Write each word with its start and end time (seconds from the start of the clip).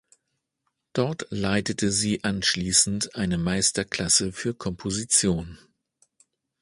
Dort 0.93 1.27
leitete 1.29 1.91
sie 1.91 2.23
anschließend 2.23 3.13
eine 3.15 3.37
Meisterklasse 3.37 4.31
für 4.33 4.55
Komposition. 4.55 5.59